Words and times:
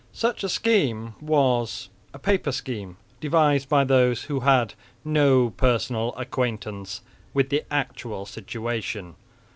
Such 0.13 0.43
a 0.43 0.49
scheme 0.49 1.13
was 1.21 1.89
a 2.11 2.17
paper 2.17 2.51
scheme, 2.51 2.97
devised 3.19 3.69
by 3.69 3.83
those 3.83 4.23
who 4.23 4.39
had 4.39 4.73
no 5.05 5.51
personal 5.51 6.15
acquaintance 6.15 7.01
with 7.35 7.49
the 7.49 7.63
actual 7.69 8.25
situation. 8.25 9.13